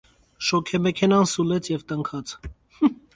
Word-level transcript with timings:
Շոգեմեքենան 0.47 1.29
սուլեց 1.31 1.69
և 1.73 1.83
տնքաց: 1.93 2.33